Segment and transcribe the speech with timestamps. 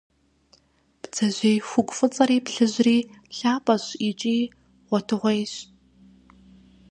[1.01, 2.97] Бдзэжьей хугу фӏыцӏэри плъыжьри
[3.37, 4.37] лъапӏэщ икӏи
[4.87, 5.53] гъуэтыгъуейщ.